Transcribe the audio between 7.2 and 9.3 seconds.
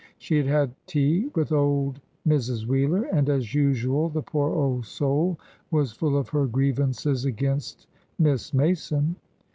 against Miss Mason.